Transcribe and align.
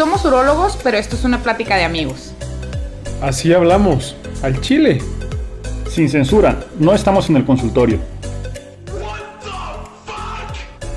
Somos 0.00 0.24
urólogos, 0.24 0.78
pero 0.82 0.96
esto 0.96 1.14
es 1.14 1.24
una 1.24 1.40
plática 1.40 1.76
de 1.76 1.84
amigos. 1.84 2.32
Así 3.20 3.52
hablamos, 3.52 4.16
al 4.42 4.58
chile. 4.62 5.02
Sin 5.90 6.08
censura, 6.08 6.58
no 6.78 6.94
estamos 6.94 7.28
en 7.28 7.36
el 7.36 7.44
consultorio. 7.44 7.98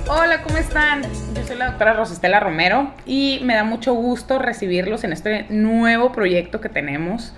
Hola, 0.08 0.42
¿cómo 0.44 0.56
están? 0.56 1.02
Yo 1.36 1.46
soy 1.46 1.58
la 1.58 1.72
doctora 1.72 1.92
Rosestela 1.96 2.40
Romero 2.40 2.94
y 3.06 3.42
me 3.44 3.56
da 3.56 3.66
mucho 3.66 3.94
gusto 3.94 4.40
recibirlos 4.40 5.04
en 5.04 5.12
este 5.12 5.48
nuevo 5.50 6.14
proyecto 6.14 6.62
que 6.62 6.70
tenemos 6.70 7.34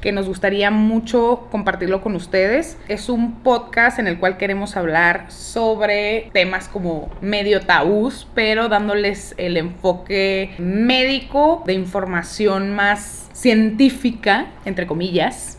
que 0.00 0.12
nos 0.12 0.26
gustaría 0.26 0.70
mucho 0.70 1.46
compartirlo 1.50 2.02
con 2.02 2.14
ustedes. 2.14 2.78
Es 2.88 3.08
un 3.08 3.40
podcast 3.40 3.98
en 3.98 4.06
el 4.06 4.18
cual 4.18 4.36
queremos 4.36 4.76
hablar 4.76 5.30
sobre 5.30 6.30
temas 6.32 6.68
como 6.68 7.10
medio 7.20 7.60
tabús, 7.60 8.26
pero 8.34 8.68
dándoles 8.68 9.34
el 9.36 9.56
enfoque 9.56 10.54
médico 10.58 11.62
de 11.66 11.74
información 11.74 12.74
más 12.74 13.28
científica, 13.32 14.48
entre 14.66 14.86
comillas. 14.86 15.58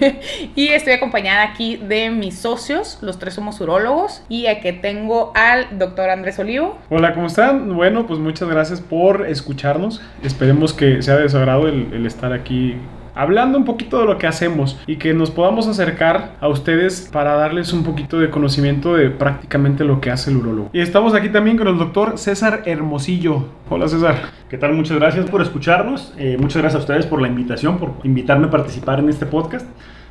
y 0.54 0.68
estoy 0.68 0.94
acompañada 0.94 1.42
aquí 1.42 1.76
de 1.76 2.10
mis 2.10 2.38
socios, 2.38 2.98
los 3.02 3.18
tres 3.18 3.34
somos 3.34 3.60
urólogos, 3.60 4.22
y 4.28 4.46
aquí 4.46 4.72
tengo 4.72 5.32
al 5.34 5.78
doctor 5.78 6.08
Andrés 6.08 6.38
Olivo. 6.38 6.78
Hola, 6.88 7.12
¿cómo 7.12 7.26
están? 7.26 7.74
Bueno, 7.76 8.06
pues 8.06 8.18
muchas 8.18 8.48
gracias 8.48 8.80
por 8.80 9.26
escucharnos. 9.26 10.00
Esperemos 10.22 10.72
que 10.72 11.02
sea 11.02 11.16
de 11.16 11.28
su 11.28 11.36
agrado 11.36 11.68
el, 11.68 11.92
el 11.92 12.06
estar 12.06 12.32
aquí 12.32 12.76
hablando 13.18 13.58
un 13.58 13.64
poquito 13.64 13.98
de 13.98 14.06
lo 14.06 14.16
que 14.16 14.28
hacemos 14.28 14.78
y 14.86 14.94
que 14.94 15.12
nos 15.12 15.32
podamos 15.32 15.66
acercar 15.66 16.36
a 16.40 16.46
ustedes 16.46 17.10
para 17.12 17.34
darles 17.34 17.72
un 17.72 17.82
poquito 17.82 18.20
de 18.20 18.30
conocimiento 18.30 18.94
de 18.94 19.10
prácticamente 19.10 19.82
lo 19.82 20.00
que 20.00 20.12
hace 20.12 20.30
el 20.30 20.36
urólogo. 20.36 20.70
Y 20.72 20.80
estamos 20.80 21.14
aquí 21.14 21.28
también 21.28 21.56
con 21.56 21.66
el 21.66 21.76
doctor 21.78 22.16
César 22.16 22.62
Hermosillo. 22.64 23.46
Hola 23.68 23.88
César. 23.88 24.30
¿Qué 24.48 24.56
tal? 24.56 24.72
Muchas 24.74 24.98
gracias 24.98 25.28
por 25.28 25.42
escucharnos. 25.42 26.14
Eh, 26.16 26.36
muchas 26.38 26.62
gracias 26.62 26.76
a 26.76 26.82
ustedes 26.84 27.06
por 27.06 27.20
la 27.20 27.26
invitación, 27.26 27.78
por 27.78 27.94
invitarme 28.04 28.46
a 28.46 28.50
participar 28.50 29.00
en 29.00 29.08
este 29.08 29.26
podcast. 29.26 29.66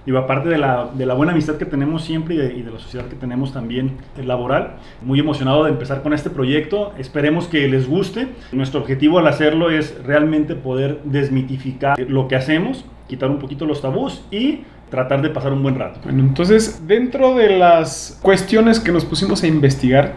Digo, 0.06 0.18
aparte 0.20 0.50
de 0.50 0.58
la, 0.58 0.90
de 0.94 1.06
la 1.06 1.14
buena 1.14 1.32
amistad 1.32 1.56
que 1.56 1.66
tenemos 1.66 2.04
siempre 2.04 2.36
y 2.36 2.38
de, 2.38 2.54
y 2.54 2.62
de, 2.62 2.72
la 2.72 2.80
sociedad 2.80 3.08
que 3.08 3.16
tenemos 3.16 3.54
también 3.54 3.98
laboral, 4.22 4.78
muy 5.02 5.20
emocionado 5.20 5.64
de 5.64 5.72
empezar 5.72 6.02
con 6.02 6.14
este 6.14 6.30
proyecto. 6.30 6.94
Esperemos 6.98 7.48
que 7.48 7.68
les 7.70 7.88
guste. 7.90 8.28
Nuestro 8.52 8.82
objetivo 8.82 9.20
al 9.20 9.28
hacerlo 9.28 9.70
es 9.70 9.98
realmente 10.06 10.56
poder 10.56 11.00
desmitificar 11.06 12.00
lo 12.00 12.28
que 12.28 12.36
hacemos 12.36 12.86
quitar 13.08 13.30
un 13.30 13.40
poquito 13.40 13.66
los 13.66 13.82
tabús 13.82 14.22
y 14.32 14.62
tratar 14.90 15.22
de 15.22 15.30
pasar 15.30 15.54
un 15.54 15.64
buen 15.64 15.76
rato. 15.76 16.00
Bueno, 16.04 16.20
entonces, 16.22 16.88
dentro 16.88 17.36
de 17.36 17.58
las 17.58 18.20
cuestiones 18.22 18.80
que 18.80 18.92
nos 18.92 19.06
pusimos 19.06 19.44
a 19.44 19.48
investigar, 19.48 20.16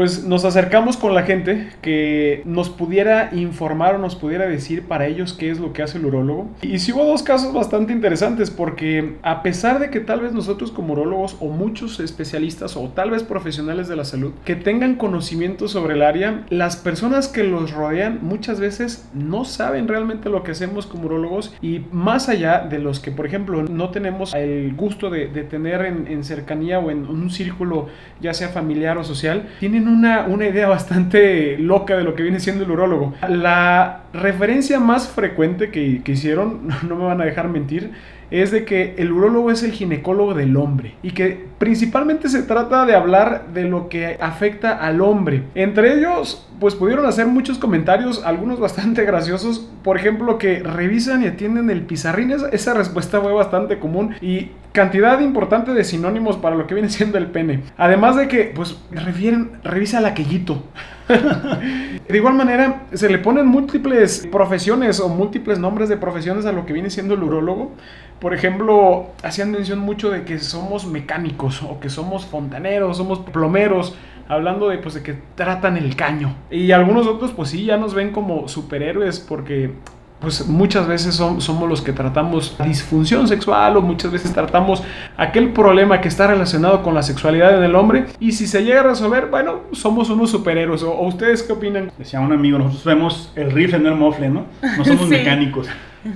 pues 0.00 0.24
nos 0.24 0.46
acercamos 0.46 0.96
con 0.96 1.14
la 1.14 1.24
gente 1.24 1.68
que 1.82 2.40
nos 2.46 2.70
pudiera 2.70 3.28
informar 3.34 3.96
o 3.96 3.98
nos 3.98 4.16
pudiera 4.16 4.46
decir 4.46 4.84
para 4.84 5.06
ellos 5.06 5.34
qué 5.34 5.50
es 5.50 5.60
lo 5.60 5.74
que 5.74 5.82
hace 5.82 5.98
el 5.98 6.06
urólogo. 6.06 6.48
Y 6.62 6.78
sí 6.78 6.90
hubo 6.90 7.04
dos 7.04 7.22
casos 7.22 7.52
bastante 7.52 7.92
interesantes 7.92 8.48
porque 8.48 9.16
a 9.20 9.42
pesar 9.42 9.78
de 9.78 9.90
que 9.90 10.00
tal 10.00 10.20
vez 10.20 10.32
nosotros 10.32 10.72
como 10.72 10.94
urólogos 10.94 11.36
o 11.38 11.48
muchos 11.48 12.00
especialistas 12.00 12.78
o 12.78 12.88
tal 12.88 13.10
vez 13.10 13.24
profesionales 13.24 13.88
de 13.88 13.96
la 13.96 14.06
salud 14.06 14.32
que 14.46 14.56
tengan 14.56 14.94
conocimiento 14.94 15.68
sobre 15.68 15.92
el 15.92 16.02
área, 16.02 16.46
las 16.48 16.76
personas 16.76 17.28
que 17.28 17.44
los 17.44 17.70
rodean 17.70 18.20
muchas 18.22 18.58
veces 18.58 19.06
no 19.12 19.44
saben 19.44 19.86
realmente 19.86 20.30
lo 20.30 20.44
que 20.44 20.52
hacemos 20.52 20.86
como 20.86 21.04
urólogos 21.04 21.54
y 21.60 21.82
más 21.92 22.30
allá 22.30 22.60
de 22.60 22.78
los 22.78 23.00
que 23.00 23.10
por 23.10 23.26
ejemplo 23.26 23.64
no 23.64 23.90
tenemos 23.90 24.32
el 24.32 24.74
gusto 24.74 25.10
de, 25.10 25.26
de 25.26 25.42
tener 25.42 25.84
en, 25.84 26.06
en 26.06 26.24
cercanía 26.24 26.78
o 26.78 26.90
en 26.90 27.04
un 27.04 27.28
círculo 27.28 27.88
ya 28.22 28.32
sea 28.32 28.48
familiar 28.48 28.96
o 28.96 29.04
social, 29.04 29.50
tienen 29.60 29.89
una, 29.92 30.26
una, 30.26 30.46
idea 30.46 30.68
bastante 30.68 31.58
loca 31.58 31.96
de 31.96 32.04
lo 32.04 32.14
que 32.14 32.22
viene 32.22 32.40
siendo 32.40 32.64
el 32.64 32.70
urólogo. 32.70 33.14
La 33.28 34.02
referencia 34.12 34.80
más 34.80 35.08
frecuente 35.08 35.70
que, 35.70 36.02
que, 36.02 36.12
hicieron, 36.12 36.68
no 36.88 36.96
me 36.96 37.04
van 37.04 37.20
a 37.20 37.24
dejar 37.24 37.48
mentir, 37.48 37.92
es 38.30 38.50
de 38.50 38.64
que 38.64 38.94
el 38.98 39.12
urólogo 39.12 39.50
es 39.50 39.62
el 39.62 39.72
ginecólogo 39.72 40.34
del 40.34 40.56
hombre 40.56 40.94
y 41.02 41.10
que 41.10 41.46
principalmente 41.58 42.28
se 42.28 42.42
trata 42.42 42.86
de 42.86 42.94
hablar 42.94 43.46
de 43.52 43.64
lo 43.64 43.88
que 43.88 44.16
afecta 44.20 44.72
al 44.72 45.00
hombre. 45.00 45.42
Entre 45.54 45.98
ellos, 45.98 46.46
pues 46.60 46.74
pudieron 46.74 47.06
hacer 47.06 47.26
muchos 47.26 47.58
comentarios, 47.58 48.24
algunos 48.24 48.60
bastante 48.60 49.04
graciosos, 49.06 49.68
por 49.82 49.96
ejemplo, 49.96 50.38
que 50.38 50.60
revisan 50.60 51.22
y 51.22 51.26
atienden 51.26 51.70
el 51.70 51.82
pizarrín, 51.82 52.30
esa, 52.30 52.48
esa 52.50 52.74
respuesta 52.74 53.20
fue 53.20 53.32
bastante 53.32 53.78
común 53.78 54.14
y 54.20 54.50
cantidad 54.72 55.20
importante 55.20 55.72
de 55.72 55.84
sinónimos 55.84 56.36
para 56.36 56.56
lo 56.56 56.66
que 56.66 56.74
viene 56.74 56.88
siendo 56.88 57.18
el 57.18 57.26
pene. 57.26 57.62
Además 57.76 58.16
de 58.16 58.28
que, 58.28 58.52
pues, 58.54 58.78
refieren, 58.90 59.52
revisa 59.64 59.98
el 59.98 60.06
aquellito. 60.06 60.62
de 62.08 62.16
igual 62.16 62.34
manera, 62.34 62.82
se 62.92 63.08
le 63.08 63.18
ponen 63.18 63.46
múltiples 63.46 64.28
profesiones 64.30 65.00
o 65.00 65.08
múltiples 65.08 65.58
nombres 65.58 65.88
de 65.88 65.96
profesiones 65.96 66.46
a 66.46 66.52
lo 66.52 66.66
que 66.66 66.72
viene 66.72 66.90
siendo 66.90 67.14
el 67.14 67.22
urólogo. 67.22 67.72
Por 68.20 68.34
ejemplo, 68.34 69.10
hacían 69.22 69.50
mención 69.50 69.78
mucho 69.78 70.10
de 70.10 70.24
que 70.24 70.38
somos 70.38 70.86
mecánicos 70.86 71.62
o 71.62 71.80
que 71.80 71.88
somos 71.88 72.26
fontaneros, 72.26 72.98
somos 72.98 73.20
plomeros, 73.20 73.96
hablando 74.28 74.68
de, 74.68 74.78
pues, 74.78 74.94
de 74.94 75.02
que 75.02 75.14
tratan 75.34 75.76
el 75.76 75.96
caño. 75.96 76.36
Y 76.50 76.70
algunos 76.70 77.06
otros, 77.06 77.32
pues 77.32 77.50
sí, 77.50 77.64
ya 77.64 77.76
nos 77.76 77.94
ven 77.94 78.12
como 78.12 78.46
superhéroes 78.46 79.18
porque 79.18 79.72
pues 80.20 80.46
muchas 80.46 80.86
veces 80.86 81.14
son, 81.14 81.40
somos 81.40 81.68
los 81.68 81.80
que 81.80 81.92
tratamos 81.92 82.56
disfunción 82.64 83.26
sexual 83.26 83.76
o 83.76 83.82
muchas 83.82 84.12
veces 84.12 84.32
tratamos 84.32 84.82
aquel 85.16 85.52
problema 85.52 86.00
que 86.00 86.08
está 86.08 86.26
relacionado 86.26 86.82
con 86.82 86.94
la 86.94 87.02
sexualidad 87.02 87.56
en 87.56 87.64
el 87.64 87.74
hombre 87.74 88.06
y 88.20 88.32
si 88.32 88.46
se 88.46 88.62
llega 88.62 88.80
a 88.80 88.84
resolver, 88.84 89.26
bueno, 89.26 89.60
somos 89.72 90.10
unos 90.10 90.30
superhéroes. 90.30 90.82
¿O, 90.82 90.92
o 90.92 91.08
ustedes 91.08 91.42
qué 91.42 91.52
opinan? 91.52 91.90
Decía 91.98 92.20
un 92.20 92.32
amigo, 92.32 92.58
nosotros 92.58 92.84
vemos 92.84 93.32
el 93.34 93.50
rifle, 93.50 93.78
no 93.78 93.88
el 93.88 93.96
mofle, 93.96 94.28
¿no? 94.28 94.44
No 94.76 94.84
somos 94.84 95.04
sí. 95.08 95.10
mecánicos. 95.10 95.68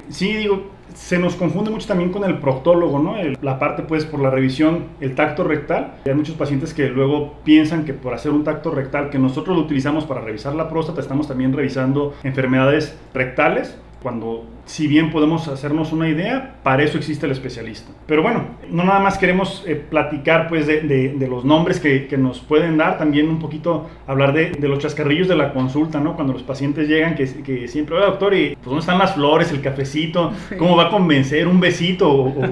Sí, 0.09 0.32
digo, 0.32 0.71
se 0.94 1.19
nos 1.19 1.34
confunde 1.34 1.71
mucho 1.71 1.86
también 1.86 2.10
con 2.10 2.25
el 2.25 2.38
proctólogo, 2.38 2.98
¿no? 2.98 3.16
El, 3.16 3.36
la 3.42 3.59
parte, 3.59 3.82
pues, 3.82 4.04
por 4.04 4.21
la 4.21 4.31
revisión, 4.31 4.84
el 5.00 5.15
tacto 5.15 5.44
rectal. 5.44 5.94
Hay 6.06 6.15
muchos 6.15 6.36
pacientes 6.36 6.72
que 6.72 6.88
luego 6.88 7.34
piensan 7.44 7.84
que 7.84 7.92
por 7.92 8.15
hacer 8.15 8.32
un 8.32 8.44
tacto 8.44 8.71
rectal, 8.71 9.10
que 9.10 9.19
nosotros 9.19 9.56
lo 9.56 9.62
utilizamos 9.62 10.04
para 10.04 10.21
revisar 10.21 10.54
la 10.54 10.69
próstata, 10.69 11.00
estamos 11.00 11.28
también 11.28 11.53
revisando 11.53 12.15
enfermedades 12.22 12.97
rectales 13.12 13.76
cuando 14.04 14.44
si 14.66 14.87
bien 14.87 15.10
podemos 15.10 15.48
hacernos 15.48 15.91
una 15.91 16.10
idea, 16.10 16.56
para 16.62 16.82
eso 16.82 16.98
existe 16.98 17.25
el 17.25 17.32
especialista. 17.32 17.91
Pero 18.06 18.22
bueno, 18.22 18.44
no 18.70 18.84
nada 18.84 19.00
más 19.00 19.16
queremos 19.16 19.65
eh, 19.66 19.76
platicar 19.76 20.47
pues 20.47 20.66
de, 20.66 20.82
de, 20.82 21.15
de, 21.15 21.26
los 21.26 21.47
nombres 21.47 21.81
que, 21.81 22.06
que, 22.06 22.19
nos 22.19 22.41
pueden 22.41 22.76
dar, 22.76 22.98
también 22.98 23.31
un 23.31 23.38
poquito 23.38 23.88
hablar 24.06 24.34
de, 24.34 24.50
de, 24.50 24.69
los 24.69 24.78
chascarrillos 24.78 25.26
de 25.26 25.37
la 25.37 25.54
consulta, 25.54 26.00
¿no? 26.00 26.16
Cuando 26.16 26.34
los 26.34 26.42
pacientes 26.42 26.87
llegan, 26.87 27.15
que, 27.15 27.25
que 27.42 27.66
siempre, 27.66 27.97
oye 27.97 28.04
doctor, 28.04 28.34
¿y 28.34 28.56
pues, 28.56 28.66
dónde 28.66 28.81
están 28.81 28.98
las 28.98 29.15
flores, 29.15 29.50
el 29.53 29.62
cafecito? 29.62 30.32
¿Cómo 30.59 30.76
va 30.76 30.84
a 30.84 30.91
convencer 30.91 31.48
un 31.48 31.59
besito? 31.59 32.12
¿O, 32.12 32.28
o, 32.28 32.44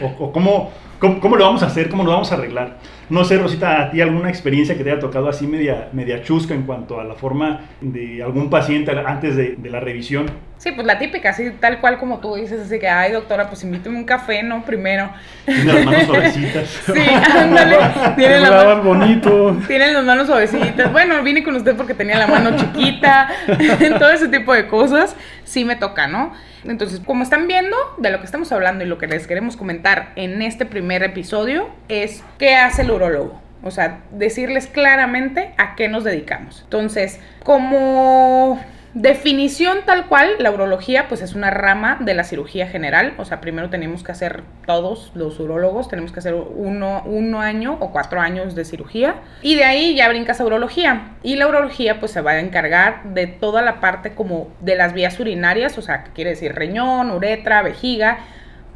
o, 0.00 0.24
o 0.24 0.32
cómo, 0.32 0.70
cómo, 0.98 1.20
cómo, 1.20 1.36
lo 1.36 1.44
vamos 1.44 1.62
a 1.62 1.66
hacer? 1.66 1.90
¿Cómo 1.90 2.02
lo 2.02 2.12
vamos 2.12 2.32
a 2.32 2.36
arreglar? 2.36 2.78
No 3.10 3.24
sé, 3.24 3.38
Rosita, 3.38 3.82
¿a 3.82 3.90
ti 3.90 4.00
alguna 4.00 4.28
experiencia 4.28 4.76
que 4.76 4.84
te 4.84 4.90
haya 4.90 5.00
tocado 5.00 5.28
así 5.28 5.46
media, 5.46 5.88
media 5.92 6.22
chusca 6.22 6.54
en 6.54 6.62
cuanto 6.64 7.00
a 7.00 7.04
la 7.04 7.14
forma 7.14 7.60
de 7.80 8.22
algún 8.22 8.50
paciente 8.50 8.90
antes 8.90 9.36
de, 9.36 9.56
de 9.56 9.70
la 9.70 9.80
revisión? 9.80 10.26
Sí, 10.58 10.72
pues 10.72 10.84
la 10.88 10.98
típica, 10.98 11.30
así 11.30 11.50
tal 11.60 11.78
cual 11.80 11.98
como 11.98 12.18
tú 12.18 12.34
dices, 12.34 12.60
así 12.60 12.80
que, 12.80 12.88
ay 12.88 13.12
doctora, 13.12 13.46
pues 13.48 13.62
invíteme 13.62 13.96
un 13.96 14.04
café, 14.04 14.42
¿no? 14.42 14.64
Primero. 14.64 15.08
Tiene 15.44 15.72
las 15.72 15.84
manos 15.84 16.02
suavecitas. 16.02 16.68
sí, 16.92 17.00
ándale. 17.32 17.76
Tiene 18.16 18.40
la 18.40 18.50
mano 18.50 18.82
bonito. 18.82 19.56
Tiene 19.68 19.92
las 19.92 20.04
manos 20.04 20.26
suavecitas. 20.26 20.90
Bueno, 20.90 21.22
vine 21.22 21.44
con 21.44 21.54
usted 21.54 21.76
porque 21.76 21.94
tenía 21.94 22.18
la 22.18 22.26
mano 22.26 22.56
chiquita. 22.56 23.28
Todo 24.00 24.10
ese 24.10 24.26
tipo 24.26 24.52
de 24.52 24.66
cosas 24.66 25.14
sí 25.48 25.64
me 25.64 25.76
toca, 25.76 26.06
¿no? 26.06 26.32
Entonces, 26.64 27.00
como 27.04 27.22
están 27.22 27.46
viendo, 27.48 27.76
de 27.98 28.10
lo 28.10 28.18
que 28.20 28.26
estamos 28.26 28.52
hablando 28.52 28.84
y 28.84 28.86
lo 28.86 28.98
que 28.98 29.06
les 29.06 29.26
queremos 29.26 29.56
comentar 29.56 30.12
en 30.16 30.42
este 30.42 30.66
primer 30.66 31.02
episodio 31.02 31.70
es 31.88 32.22
qué 32.38 32.54
hace 32.54 32.82
el 32.82 32.90
urólogo. 32.90 33.40
O 33.62 33.70
sea, 33.70 34.00
decirles 34.12 34.66
claramente 34.66 35.52
a 35.56 35.74
qué 35.74 35.88
nos 35.88 36.04
dedicamos. 36.04 36.60
Entonces, 36.64 37.18
como 37.42 38.60
definición 38.94 39.78
tal 39.86 40.06
cual, 40.06 40.30
la 40.38 40.50
urología 40.50 41.08
pues 41.08 41.22
es 41.22 41.34
una 41.34 41.50
rama 41.50 41.98
de 42.00 42.14
la 42.14 42.24
cirugía 42.24 42.66
general. 42.66 43.14
O 43.18 43.24
sea, 43.24 43.40
primero 43.40 43.70
tenemos 43.70 44.02
que 44.02 44.12
hacer 44.12 44.42
todos 44.66 45.12
los 45.14 45.38
urólogos, 45.40 45.88
tenemos 45.88 46.12
que 46.12 46.20
hacer 46.20 46.34
uno, 46.34 47.02
uno 47.04 47.40
año 47.40 47.76
o 47.80 47.90
cuatro 47.92 48.20
años 48.20 48.54
de 48.54 48.64
cirugía. 48.64 49.16
Y 49.42 49.56
de 49.56 49.64
ahí 49.64 49.94
ya 49.94 50.08
brincas 50.08 50.40
a 50.40 50.44
urología. 50.44 51.16
Y 51.22 51.36
la 51.36 51.46
urología 51.46 52.00
pues 52.00 52.12
se 52.12 52.20
va 52.20 52.32
a 52.32 52.40
encargar 52.40 53.04
de 53.14 53.26
toda 53.26 53.62
la 53.62 53.80
parte 53.80 54.14
como 54.14 54.48
de 54.60 54.76
las 54.76 54.92
vías 54.92 55.18
urinarias, 55.20 55.78
o 55.78 55.82
sea, 55.82 56.04
quiere 56.14 56.30
decir 56.30 56.54
riñón, 56.54 57.10
uretra, 57.10 57.62
vejiga 57.62 58.18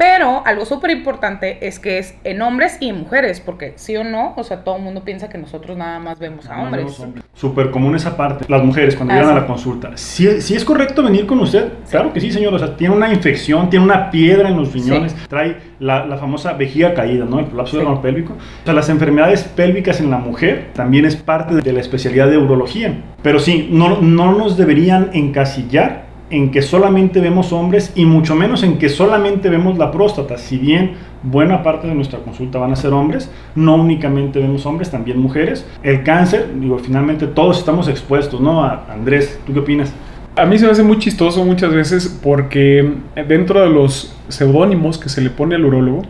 Pero 0.03 0.43
algo 0.45 0.67
súper 0.67 0.91
importante 0.91 1.65
es 1.65 1.79
que 1.79 1.99
es 1.99 2.17
en 2.25 2.43
hombres 2.43 2.77
y 2.81 2.89
en 2.89 2.99
mujeres, 2.99 3.39
porque 3.39 3.75
sí 3.77 3.97
o 3.97 4.03
no, 4.03 4.35
o 4.37 4.43
sea, 4.43 4.65
todo 4.65 4.75
el 4.75 4.83
mundo 4.83 5.05
piensa 5.05 5.29
que 5.29 5.39
nosotros 5.39 5.77
nada 5.77 6.01
más 6.01 6.19
vemos 6.19 6.45
a 6.51 6.61
hombres. 6.61 7.01
Súper 7.35 7.71
común 7.71 7.95
esa 7.95 8.17
parte, 8.17 8.45
las 8.49 8.65
mujeres 8.65 8.97
cuando 8.97 9.15
llegan 9.15 9.31
a 9.31 9.41
la 9.43 9.47
consulta. 9.47 9.97
Si, 9.97 10.27
es 10.27 10.65
correcto 10.65 11.05
venir 11.05 11.25
con 11.25 11.39
usted, 11.39 11.69
claro 11.89 12.13
que 12.13 12.21
sí, 12.21 12.33
señor, 12.33 12.53
o 12.53 12.59
sea, 12.59 12.77
tiene 12.77 12.97
una 12.97 13.13
infección, 13.13 13.71
tiene 13.71 13.85
una 13.85 14.11
piedra 14.11 14.49
en 14.49 14.57
los 14.57 14.73
riñones, 14.73 15.15
trae 15.29 15.59
la, 15.79 16.17
famosa 16.17 16.55
vejiga 16.55 16.95
caída, 16.95 17.25
¿no? 17.25 17.39
El 17.39 17.47
colapso 17.47 17.79
del 17.79 18.01
pélvico. 18.01 18.33
O 18.33 18.65
sea, 18.65 18.75
las 18.75 18.89
enfermedades 18.89 19.45
pélvicas 19.45 20.01
en 20.01 20.11
la 20.11 20.19
mujer 20.19 20.71
también 20.73 21.05
es 21.05 21.15
parte 21.15 21.55
de 21.55 21.73
la 21.73 21.79
especialidad 21.79 22.29
de 22.29 22.39
urología. 22.39 23.05
Pero 23.23 23.39
sí, 23.39 23.69
no, 23.71 24.01
no 24.01 24.37
nos 24.37 24.57
deberían 24.57 25.11
encasillar 25.13 26.11
en 26.33 26.51
que 26.51 26.63
solamente 26.63 27.21
vemos 27.21 27.53
hombres 27.53 27.93
y 27.95 28.07
mucho 28.07 28.35
menos 28.35 28.63
en 28.63 28.79
que 28.79 28.89
solamente 28.89 29.51
vemos 29.51 29.77
la 29.77 29.93
próstata. 29.93 30.39
Si 30.39 30.57
bien 30.57 30.95
buena 31.23 31.63
parte 31.63 31.87
de 31.87 31.95
nuestra 31.95 32.21
consulta 32.21 32.59
van 32.59 32.73
a 32.73 32.77
ser 32.77 32.95
hombres, 32.95 33.31
no 33.55 33.77
únicamente 33.77 34.41
vemos 34.41 34.65
hombres, 34.65 34.91
también 34.91 35.21
mujeres. 35.21 35.67
El 35.83 36.03
cáncer, 36.03 36.49
digo, 36.59 36.79
finalmente 36.79 37.27
todos 37.27 37.59
estamos 37.59 37.87
expuestos, 37.87 38.41
¿no? 38.41 38.65
Andrés, 38.65 39.39
¿tú 39.47 39.53
qué 39.53 39.61
opinas? 39.61 39.93
A 40.35 40.47
mí 40.47 40.57
se 40.57 40.65
me 40.65 40.73
hace 40.73 40.83
muy 40.83 40.99
chistoso 40.99 41.45
muchas 41.45 41.75
veces 41.75 42.19
porque 42.23 42.95
dentro 43.29 43.61
de 43.61 43.69
los 43.69 44.17
seudónimos 44.29 44.97
que 44.97 45.11
se 45.11 45.21
le 45.21 45.29
pone 45.29 45.57
al 45.57 45.67
urólogo, 45.67 46.03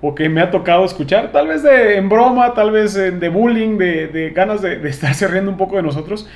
o 0.00 0.14
que 0.14 0.28
me 0.28 0.40
ha 0.40 0.50
tocado 0.50 0.84
escuchar, 0.84 1.30
tal 1.30 1.48
vez 1.48 1.62
de, 1.62 1.96
en 1.96 2.08
broma, 2.08 2.54
tal 2.54 2.72
vez 2.72 2.94
de 2.94 3.28
bullying, 3.28 3.78
de, 3.78 4.32
ganas 4.34 4.60
de, 4.60 4.78
de 4.78 4.88
estarse 4.88 5.26
riendo 5.28 5.50
un 5.50 5.56
poco 5.56 5.76
de 5.76 5.82
nosotros, 5.82 6.28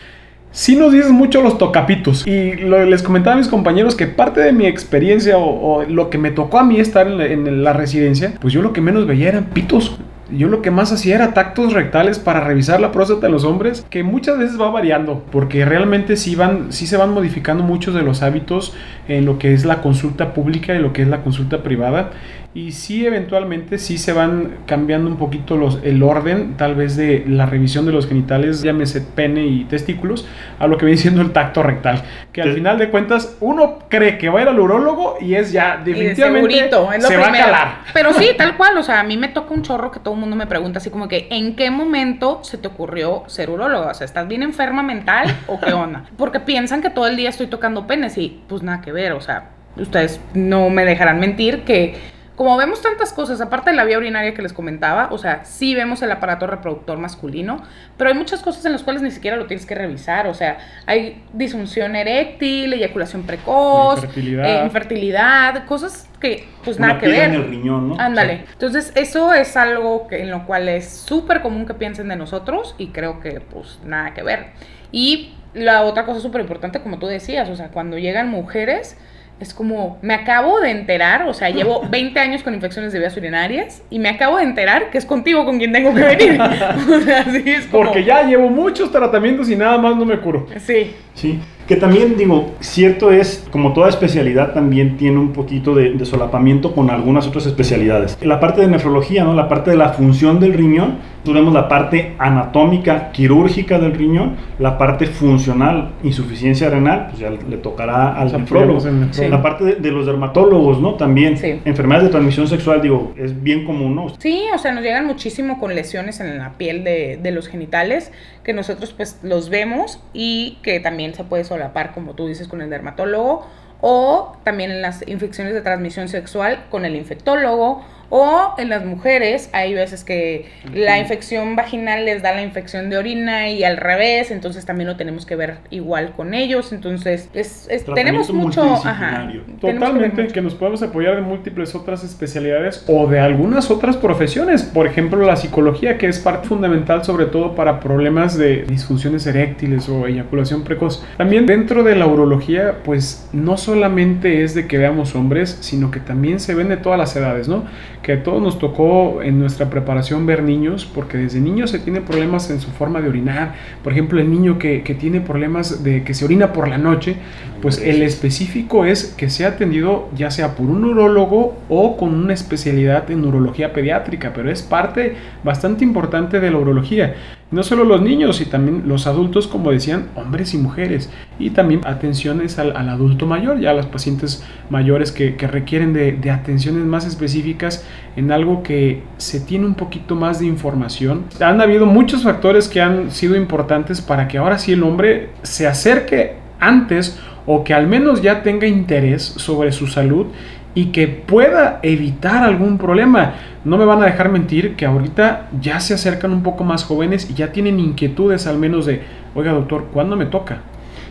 sí 0.52 0.76
nos 0.76 0.92
dicen 0.92 1.14
mucho 1.14 1.42
los 1.42 1.58
tocapitos. 1.58 2.26
Y 2.26 2.54
les 2.54 3.02
comentaba 3.02 3.34
a 3.34 3.38
mis 3.38 3.48
compañeros 3.48 3.96
que 3.96 4.06
parte 4.06 4.40
de 4.40 4.52
mi 4.52 4.66
experiencia 4.66 5.38
o, 5.38 5.82
lo 5.88 6.10
que 6.10 6.18
me 6.18 6.30
tocó 6.30 6.58
a 6.58 6.64
mí 6.64 6.78
estar 6.78 7.08
en 7.08 7.64
la, 7.64 7.72
residencia, 7.72 8.34
pues 8.40 8.52
yo 8.52 8.62
lo 8.62 8.72
que 8.72 8.80
menos 8.80 9.06
veía 9.06 9.28
eran 9.28 9.46
pitos. 9.46 9.98
Yo 10.30 10.48
lo 10.48 10.62
que 10.62 10.70
más 10.70 10.90
hacía 10.92 11.16
era 11.16 11.34
tactos 11.34 11.74
rectales 11.74 12.18
para 12.18 12.40
revisar 12.40 12.80
la 12.80 12.90
próstata 12.90 13.26
de 13.26 13.32
los 13.32 13.44
hombres, 13.44 13.84
que 13.90 14.02
muchas 14.02 14.38
veces 14.38 14.58
va 14.58 14.70
variando, 14.70 15.22
porque 15.30 15.66
realmente 15.66 16.16
sí, 16.16 16.36
van, 16.36 16.72
sí 16.72 16.86
se 16.86 16.96
van 16.96 17.10
modificando 17.12 17.62
muchos 17.64 17.94
de 17.94 18.00
los 18.00 18.22
hábitos 18.22 18.74
en 19.08 19.26
lo 19.26 19.38
que 19.38 19.52
es 19.52 19.66
la 19.66 19.82
consulta 19.82 20.32
pública 20.32 20.74
y 20.74 20.78
lo 20.78 20.94
que 20.94 21.02
es 21.02 21.08
la 21.08 21.22
consulta 21.22 21.62
privada 21.62 22.12
y 22.54 22.72
sí 22.72 23.06
eventualmente 23.06 23.78
sí 23.78 23.96
se 23.96 24.12
van 24.12 24.58
cambiando 24.66 25.08
un 25.08 25.16
poquito 25.16 25.56
los, 25.56 25.78
el 25.84 26.02
orden 26.02 26.56
tal 26.58 26.74
vez 26.74 26.96
de 26.96 27.24
la 27.26 27.46
revisión 27.46 27.86
de 27.86 27.92
los 27.92 28.06
genitales, 28.06 28.62
llámese 28.62 29.00
pene 29.00 29.46
y 29.46 29.64
testículos, 29.64 30.26
a 30.58 30.66
lo 30.66 30.76
que 30.76 30.84
viene 30.84 31.00
siendo 31.00 31.22
el 31.22 31.32
tacto 31.32 31.62
rectal, 31.62 32.02
que 32.30 32.42
al 32.42 32.52
final 32.52 32.78
de 32.78 32.90
cuentas 32.90 33.36
uno 33.40 33.78
cree 33.88 34.18
que 34.18 34.28
va 34.28 34.40
a 34.40 34.42
ir 34.42 34.48
al 34.48 34.60
urólogo 34.60 35.16
y 35.20 35.34
es 35.34 35.50
ya 35.50 35.80
definitivamente 35.82 36.70
se 37.00 37.16
va 37.16 37.28
a 37.28 37.32
calar. 37.32 37.74
Pero 37.94 38.12
sí, 38.12 38.28
tal 38.36 38.56
cual, 38.58 38.76
o 38.76 38.82
sea, 38.82 39.00
a 39.00 39.02
mí 39.02 39.16
me 39.16 39.28
toca 39.28 39.54
un 39.54 39.62
chorro 39.62 39.90
que 39.90 40.00
todo 40.00 40.12
el 40.12 40.20
mundo 40.20 40.36
me 40.36 40.46
pregunta 40.46 40.78
así 40.78 40.90
como 40.90 41.08
que 41.08 41.28
¿en 41.30 41.56
qué 41.56 41.70
momento 41.70 42.40
se 42.42 42.58
te 42.58 42.68
ocurrió 42.68 43.24
ser 43.28 43.48
urólogo? 43.48 43.88
O 43.88 43.94
sea, 43.94 44.04
¿estás 44.04 44.28
bien 44.28 44.42
enferma 44.42 44.82
mental 44.82 45.34
o 45.46 45.58
qué 45.58 45.72
onda? 45.72 46.04
Porque 46.18 46.38
piensan 46.38 46.82
que 46.82 46.90
todo 46.90 47.06
el 47.06 47.16
día 47.16 47.30
estoy 47.30 47.46
tocando 47.46 47.86
penes 47.86 48.18
y 48.18 48.42
pues 48.46 48.62
nada 48.62 48.82
que 48.82 48.92
ver, 48.92 49.12
o 49.12 49.22
sea, 49.22 49.50
ustedes 49.76 50.20
no 50.34 50.68
me 50.68 50.84
dejarán 50.84 51.18
mentir 51.18 51.62
que 51.62 52.12
como 52.36 52.56
vemos 52.56 52.80
tantas 52.80 53.12
cosas, 53.12 53.40
aparte 53.40 53.70
de 53.70 53.76
la 53.76 53.84
vía 53.84 53.98
urinaria 53.98 54.34
que 54.34 54.42
les 54.42 54.52
comentaba, 54.52 55.08
o 55.10 55.18
sea, 55.18 55.44
sí 55.44 55.74
vemos 55.74 56.02
el 56.02 56.10
aparato 56.10 56.46
reproductor 56.46 56.98
masculino, 56.98 57.62
pero 57.98 58.10
hay 58.10 58.16
muchas 58.16 58.42
cosas 58.42 58.64
en 58.64 58.72
las 58.72 58.82
cuales 58.82 59.02
ni 59.02 59.10
siquiera 59.10 59.36
lo 59.36 59.46
tienes 59.46 59.66
que 59.66 59.74
revisar, 59.74 60.26
o 60.26 60.34
sea, 60.34 60.58
hay 60.86 61.22
disfunción 61.32 61.94
eréctil, 61.94 62.72
eyaculación 62.72 63.24
precoz, 63.24 63.98
infertilidad, 63.98 64.64
infertilidad 64.64 65.66
cosas 65.66 66.08
que 66.20 66.48
pues 66.64 66.78
nada 66.78 66.98
que 66.98 67.08
ver. 67.08 67.30
En 67.30 67.34
el 67.34 67.48
riñón, 67.48 67.88
¿no? 67.90 67.96
Ándale. 67.98 68.44
Entonces, 68.52 68.92
eso 68.94 69.34
es 69.34 69.56
algo 69.56 70.06
que, 70.08 70.22
en 70.22 70.30
lo 70.30 70.46
cual 70.46 70.68
es 70.68 70.88
súper 70.88 71.42
común 71.42 71.66
que 71.66 71.74
piensen 71.74 72.08
de 72.08 72.16
nosotros 72.16 72.74
y 72.78 72.88
creo 72.88 73.20
que 73.20 73.40
pues 73.40 73.80
nada 73.84 74.14
que 74.14 74.22
ver. 74.22 74.52
Y 74.90 75.34
la 75.54 75.82
otra 75.82 76.06
cosa 76.06 76.20
súper 76.20 76.40
importante, 76.40 76.80
como 76.80 76.98
tú 76.98 77.06
decías, 77.06 77.48
o 77.48 77.56
sea, 77.56 77.68
cuando 77.68 77.98
llegan 77.98 78.30
mujeres, 78.30 78.96
es 79.40 79.54
como, 79.54 79.98
me 80.02 80.14
acabo 80.14 80.60
de 80.60 80.70
enterar, 80.70 81.28
o 81.28 81.34
sea, 81.34 81.50
llevo 81.50 81.82
20 81.90 82.18
años 82.20 82.42
con 82.42 82.54
infecciones 82.54 82.92
de 82.92 82.98
vías 82.98 83.16
urinarias 83.16 83.82
y 83.90 83.98
me 83.98 84.08
acabo 84.08 84.36
de 84.36 84.44
enterar 84.44 84.90
que 84.90 84.98
es 84.98 85.04
contigo 85.04 85.44
con 85.44 85.58
quien 85.58 85.72
tengo 85.72 85.94
que 85.94 86.00
venir. 86.00 86.40
o 86.40 87.00
sea, 87.00 87.20
así 87.20 87.42
es 87.46 87.66
como... 87.66 87.84
Porque 87.84 88.04
ya 88.04 88.22
llevo 88.22 88.48
muchos 88.48 88.90
tratamientos 88.90 89.48
y 89.50 89.56
nada 89.56 89.78
más 89.78 89.96
no 89.96 90.04
me 90.04 90.18
curo. 90.18 90.46
Sí. 90.58 90.92
Sí. 91.14 91.40
Que 91.66 91.76
también 91.76 92.16
digo, 92.16 92.54
cierto 92.60 93.12
es, 93.12 93.46
como 93.50 93.72
toda 93.72 93.88
especialidad 93.88 94.52
también 94.52 94.96
tiene 94.96 95.18
un 95.18 95.32
poquito 95.32 95.74
de, 95.74 96.04
solapamiento 96.04 96.74
con 96.74 96.90
algunas 96.90 97.26
otras 97.26 97.46
especialidades. 97.46 98.18
La 98.20 98.40
parte 98.40 98.62
de 98.62 98.68
nefrología, 98.68 99.24
¿no? 99.24 99.32
la 99.32 99.48
parte 99.48 99.70
de 99.70 99.76
la 99.76 99.90
función 99.90 100.40
del 100.40 100.54
riñón, 100.54 100.98
tenemos 101.24 101.52
la 101.52 101.68
parte 101.68 102.14
anatómica, 102.18 103.12
quirúrgica 103.12 103.78
del 103.78 103.94
riñón, 103.94 104.36
la 104.58 104.78
parte 104.78 105.06
funcional, 105.06 105.92
insuficiencia 106.02 106.68
renal, 106.68 107.06
pues 107.08 107.20
ya 107.20 107.30
le 107.30 107.56
tocará 107.58 108.14
al 108.14 108.32
nefrólogo. 108.32 108.80
La 109.28 109.42
parte 109.42 109.76
de, 109.76 109.90
los 109.90 110.06
dermatólogos, 110.06 110.80
¿no? 110.80 110.94
También, 110.94 111.38
enfermedades 111.64 112.08
de 112.08 112.10
transmisión 112.10 112.48
sexual, 112.48 112.82
digo, 112.82 113.14
es 113.16 113.42
bien 113.42 113.64
común, 113.64 113.94
¿no? 113.94 114.08
Sí, 114.18 114.44
o 114.54 114.58
sea, 114.58 114.72
nos 114.72 114.82
llegan 114.82 115.06
muchísimo 115.06 115.60
con 115.60 115.74
lesiones 115.74 116.20
en 116.20 116.38
la 116.38 116.52
piel 116.52 116.84
de, 116.84 117.18
de 117.22 117.30
los 117.30 117.48
genitales, 117.48 118.12
que 118.42 118.52
nosotros 118.52 118.92
pues 118.92 119.20
los 119.22 119.48
vemos 119.48 120.00
y 120.12 120.58
que 120.62 120.80
también 120.80 121.14
se 121.14 121.24
puede 121.24 121.44
solapar, 121.44 121.92
como 121.92 122.14
tú 122.14 122.26
dices, 122.26 122.48
con 122.48 122.62
el 122.62 122.70
dermatólogo, 122.70 123.46
o 123.80 124.36
también 124.44 124.70
en 124.70 124.80
las 124.80 125.06
infecciones 125.06 125.54
de 125.54 125.60
transmisión 125.60 126.08
sexual 126.08 126.64
con 126.70 126.84
el 126.84 126.94
infectólogo 126.94 127.84
o 128.14 128.52
en 128.58 128.68
las 128.68 128.84
mujeres 128.84 129.48
hay 129.54 129.72
veces 129.72 130.04
que 130.04 130.44
la 130.74 130.98
infección 130.98 131.56
vaginal 131.56 132.04
les 132.04 132.20
da 132.20 132.34
la 132.34 132.42
infección 132.42 132.90
de 132.90 132.98
orina 132.98 133.48
y 133.48 133.64
al 133.64 133.78
revés, 133.78 134.30
entonces 134.30 134.66
también 134.66 134.86
lo 134.86 134.96
tenemos 134.96 135.24
que 135.24 135.34
ver 135.34 135.56
igual 135.70 136.12
con 136.14 136.34
ellos. 136.34 136.74
Entonces, 136.74 137.30
es, 137.32 137.66
tenemos 137.94 138.30
mucho... 138.30 138.64
Ajá, 138.64 139.32
Totalmente, 139.58 140.26
que, 140.26 140.42
nos 140.42 140.54
podemos 140.54 140.82
apoyar 140.82 141.16
de 141.16 141.22
múltiples 141.22 141.74
otras 141.74 142.04
especialidades 142.04 142.84
o 142.86 143.06
de 143.06 143.18
algunas 143.18 143.70
otras 143.70 143.96
profesiones. 143.96 144.62
Por 144.62 144.86
ejemplo, 144.86 145.24
la 145.24 145.36
psicología, 145.36 145.96
que 145.96 146.08
es 146.08 146.18
parte 146.18 146.48
fundamental 146.48 147.06
sobre 147.06 147.24
todo 147.24 147.54
para 147.54 147.80
problemas 147.80 148.36
de 148.36 148.64
disfunciones 148.64 149.26
eréctiles 149.26 149.88
o 149.88 150.06
eyaculación 150.06 150.64
precoz. 150.64 151.02
También 151.16 151.46
dentro 151.46 151.82
de 151.82 151.96
la 151.96 152.06
urología, 152.06 152.74
pues 152.84 153.26
no 153.32 153.56
solamente 153.56 154.42
es 154.42 154.54
de 154.54 154.66
que 154.66 154.76
veamos 154.76 155.14
hombres, 155.14 155.56
sino 155.62 155.90
que 155.90 156.00
también 156.00 156.40
se 156.40 156.54
ven 156.54 156.68
de 156.68 156.76
todas 156.76 156.98
las 156.98 157.16
edades, 157.16 157.48
¿no? 157.48 157.64
Que 158.02 158.12
a 158.12 158.22
todos 158.22 158.42
nos 158.42 158.58
tocó 158.58 159.22
en 159.22 159.38
nuestra 159.38 159.70
preparación 159.70 160.26
ver 160.26 160.42
niños, 160.42 160.90
porque 160.92 161.18
desde 161.18 161.40
niños 161.40 161.70
se 161.70 161.78
tiene 161.78 162.00
problemas 162.00 162.50
en 162.50 162.60
su 162.60 162.70
forma 162.70 163.00
de 163.00 163.08
orinar. 163.08 163.54
Por 163.84 163.92
ejemplo, 163.92 164.20
el 164.20 164.30
niño 164.30 164.58
que, 164.58 164.82
que 164.82 164.94
tiene 164.94 165.20
problemas 165.20 165.84
de 165.84 166.02
que 166.02 166.14
se 166.14 166.24
orina 166.24 166.52
por 166.52 166.68
la 166.68 166.78
noche, 166.78 167.16
pues 167.60 167.78
el 167.78 168.02
específico 168.02 168.84
es 168.84 169.14
que 169.16 169.30
sea 169.30 169.48
atendido 169.48 170.08
ya 170.16 170.30
sea 170.30 170.56
por 170.56 170.66
un 170.66 170.84
urólogo 170.84 171.56
o 171.68 171.96
con 171.96 172.12
una 172.14 172.34
especialidad 172.34 173.10
en 173.10 173.24
urología 173.24 173.72
pediátrica, 173.72 174.32
pero 174.34 174.50
es 174.50 174.62
parte 174.62 175.14
bastante 175.44 175.84
importante 175.84 176.40
de 176.40 176.50
la 176.50 176.58
urología. 176.58 177.14
No 177.52 177.62
solo 177.62 177.84
los 177.84 178.00
niños, 178.00 178.40
y 178.40 178.46
también 178.46 178.84
los 178.86 179.06
adultos, 179.06 179.46
como 179.46 179.70
decían, 179.70 180.06
hombres 180.14 180.54
y 180.54 180.58
mujeres. 180.58 181.10
Y 181.42 181.50
también 181.50 181.80
atenciones 181.84 182.58
al, 182.58 182.76
adulto 182.76 183.26
mayor, 183.26 183.58
ya 183.58 183.72
los 183.72 183.86
pacientes 183.86 184.44
mayores 184.70 185.10
que, 185.10 185.36
requieren 185.38 185.92
de, 185.92 186.12
de, 186.12 186.30
atenciones 186.30 186.84
más 186.84 187.04
específicas 187.04 187.84
en 188.14 188.30
algo 188.30 188.62
que 188.62 189.02
se 189.16 189.40
tiene 189.40 189.66
un 189.66 189.74
poquito 189.74 190.14
más 190.14 190.38
de 190.38 190.46
información. 190.46 191.24
Han 191.40 191.60
habido 191.60 191.84
muchos 191.84 192.22
factores 192.22 192.68
que 192.68 192.80
han 192.80 193.10
sido 193.10 193.34
importantes 193.34 194.00
para 194.00 194.28
que 194.28 194.38
ahora 194.38 194.58
sí 194.58 194.72
el 194.72 194.84
hombre 194.84 195.30
se 195.42 195.66
acerque 195.66 196.36
antes 196.60 197.18
o 197.44 197.64
que 197.64 197.74
al 197.74 197.86
menos 197.86 198.22
ya 198.22 198.42
tenga 198.42 198.66
interés 198.66 199.22
sobre 199.22 199.72
su 199.72 199.88
salud 199.88 200.26
y 200.74 200.86
que 200.86 201.08
pueda 201.08 201.80
evitar 201.82 202.44
algún 202.44 202.78
problema. 202.78 203.34
No 203.64 203.76
me 203.76 203.84
van 203.84 204.02
a 204.02 204.06
dejar 204.06 204.30
mentir 204.30 204.74
que 204.74 204.86
ahorita 204.86 205.48
ya 205.60 205.80
se 205.80 205.94
acercan 205.94 206.32
un 206.32 206.42
poco 206.42 206.64
más 206.64 206.84
jóvenes 206.84 207.28
y 207.30 207.34
ya 207.34 207.52
tienen 207.52 207.78
inquietudes 207.78 208.46
al 208.46 208.58
menos 208.58 208.86
de, 208.86 209.02
oiga 209.34 209.52
doctor, 209.52 209.88
¿cuándo 209.92 210.16
me 210.16 210.26
toca? 210.26 210.62